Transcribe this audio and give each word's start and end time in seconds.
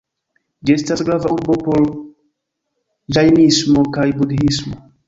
Ĝi 0.69 0.73
estas 0.75 1.03
grava 1.09 1.33
urbo 1.35 1.57
por 1.67 1.85
ĝajnismo 3.19 3.87
kaj 3.99 4.13
budhismo. 4.23 4.79